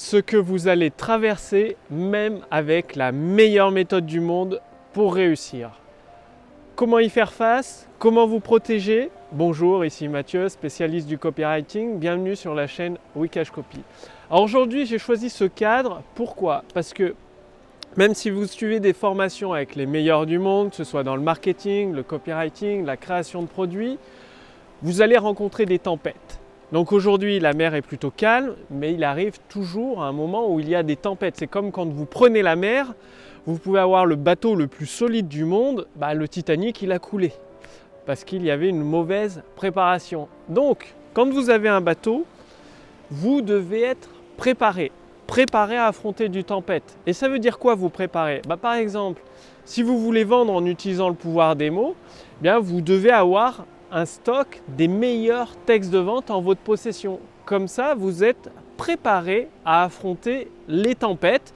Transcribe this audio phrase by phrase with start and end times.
[0.00, 4.62] ce que vous allez traverser même avec la meilleure méthode du monde
[4.94, 5.72] pour réussir.
[6.74, 7.86] Comment y faire face?
[7.98, 9.10] Comment vous protéger?
[9.30, 11.98] Bonjour, ici Mathieu, spécialiste du copywriting.
[11.98, 13.80] Bienvenue sur la chaîne Wikash Copy.
[14.30, 16.02] Aujourd'hui, j'ai choisi ce cadre.
[16.14, 16.64] Pourquoi?
[16.72, 17.14] Parce que
[17.98, 21.14] même si vous suivez des formations avec les meilleurs du monde, que ce soit dans
[21.14, 23.98] le marketing, le copywriting, la création de produits,
[24.80, 26.39] vous allez rencontrer des tempêtes.
[26.72, 30.68] Donc aujourd'hui, la mer est plutôt calme, mais il arrive toujours un moment où il
[30.68, 31.36] y a des tempêtes.
[31.36, 32.94] C'est comme quand vous prenez la mer,
[33.46, 36.98] vous pouvez avoir le bateau le plus solide du monde, bah, le Titanic, il a
[36.98, 37.32] coulé
[38.06, 40.28] parce qu'il y avait une mauvaise préparation.
[40.48, 42.24] Donc, quand vous avez un bateau,
[43.10, 44.90] vous devez être préparé,
[45.26, 46.96] préparé à affronter du tempête.
[47.06, 48.42] Et ça veut dire quoi vous préparer?
[48.48, 49.22] Bah, Par exemple,
[49.64, 51.94] si vous voulez vendre en utilisant le pouvoir des mots,
[52.40, 57.20] eh bien vous devez avoir un stock des meilleurs textes de vente en votre possession.
[57.44, 61.52] Comme ça, vous êtes préparé à affronter les tempêtes.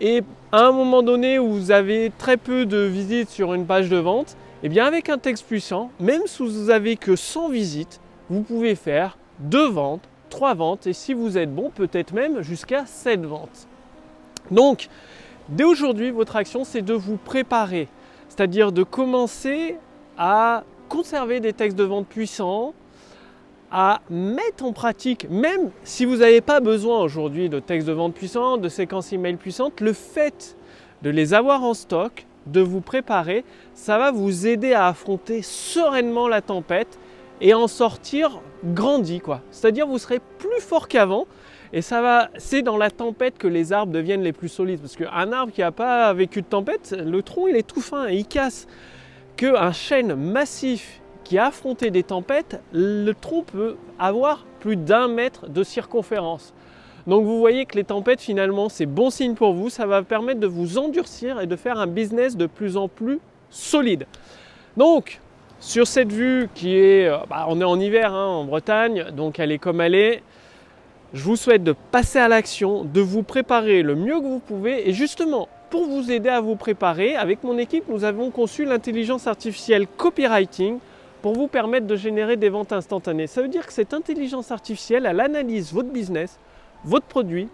[0.00, 0.22] Et
[0.52, 3.96] à un moment donné où vous avez très peu de visites sur une page de
[3.96, 8.00] vente, eh bien avec un texte puissant, même si vous n'avez que 100 visites,
[8.30, 12.86] vous pouvez faire deux ventes, trois ventes et si vous êtes bon, peut-être même jusqu'à
[12.86, 13.66] 7 ventes.
[14.50, 14.88] Donc,
[15.48, 17.88] dès aujourd'hui, votre action, c'est de vous préparer,
[18.28, 19.76] c'est-à-dire de commencer
[20.16, 22.74] à conserver des textes de vente puissants,
[23.70, 28.12] à mettre en pratique, même si vous n'avez pas besoin aujourd'hui de textes de vente
[28.12, 30.54] puissants, de séquences email puissantes, le fait
[31.00, 36.28] de les avoir en stock, de vous préparer, ça va vous aider à affronter sereinement
[36.28, 36.98] la tempête
[37.40, 39.40] et en sortir grandi quoi.
[39.50, 41.26] C'est-à-dire vous serez plus fort qu'avant
[41.72, 44.96] et ça va c'est dans la tempête que les arbres deviennent les plus solides parce
[44.96, 48.16] qu'un arbre qui n'a pas vécu de tempête, le tronc il est tout fin et
[48.16, 48.66] il casse
[49.36, 55.48] qu'un chêne massif qui a affronté des tempêtes, le tronc peut avoir plus d'un mètre
[55.48, 56.52] de circonférence.
[57.06, 60.40] Donc vous voyez que les tempêtes finalement c'est bon signe pour vous, ça va permettre
[60.40, 63.18] de vous endurcir et de faire un business de plus en plus
[63.50, 64.06] solide.
[64.76, 65.20] Donc
[65.58, 69.38] sur cette vue qui est, euh, bah, on est en hiver hein, en Bretagne, donc
[69.38, 70.22] elle est comme elle est,
[71.12, 74.88] je vous souhaite de passer à l'action, de vous préparer le mieux que vous pouvez
[74.88, 79.26] et justement pour vous aider à vous préparer, avec mon équipe, nous avons conçu l'intelligence
[79.26, 80.78] artificielle copywriting
[81.22, 83.26] pour vous permettre de générer des ventes instantanées.
[83.26, 86.38] Ça veut dire que cette intelligence artificielle, elle analyse votre business,
[86.84, 87.48] votre produit,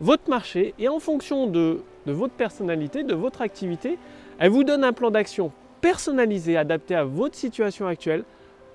[0.00, 3.98] votre marché, et en fonction de, de votre personnalité, de votre activité,
[4.38, 8.22] elle vous donne un plan d'action personnalisé, adapté à votre situation actuelle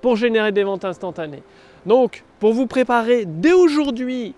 [0.01, 1.43] pour générer des ventes instantanées.
[1.85, 4.35] Donc, pour vous préparer dès aujourd'hui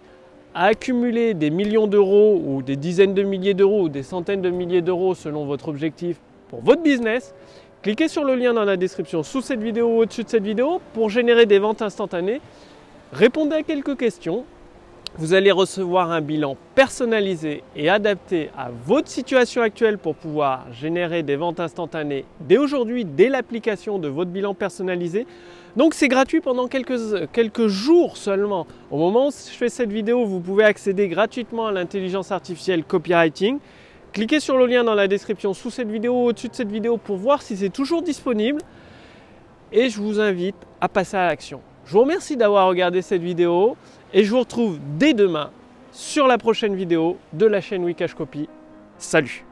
[0.53, 4.49] à accumuler des millions d'euros ou des dizaines de milliers d'euros ou des centaines de
[4.49, 6.17] milliers d'euros selon votre objectif
[6.49, 7.33] pour votre business,
[7.81, 10.81] cliquez sur le lien dans la description sous cette vidéo ou au-dessus de cette vidéo
[10.93, 12.41] pour générer des ventes instantanées.
[13.13, 14.45] Répondez à quelques questions.
[15.17, 21.21] Vous allez recevoir un bilan personnalisé et adapté à votre situation actuelle pour pouvoir générer
[21.21, 25.27] des ventes instantanées dès aujourd'hui, dès l'application de votre bilan personnalisé.
[25.75, 28.65] Donc c'est gratuit pendant quelques, quelques jours seulement.
[28.89, 33.59] Au moment où je fais cette vidéo, vous pouvez accéder gratuitement à l'intelligence artificielle copywriting.
[34.13, 36.95] Cliquez sur le lien dans la description sous cette vidéo ou au-dessus de cette vidéo
[36.95, 38.61] pour voir si c'est toujours disponible.
[39.73, 41.59] Et je vous invite à passer à l'action.
[41.85, 43.75] Je vous remercie d'avoir regardé cette vidéo
[44.13, 45.51] et je vous retrouve dès demain
[45.91, 48.47] sur la prochaine vidéo de la chaîne Wikash Copy.
[48.97, 49.45] Salut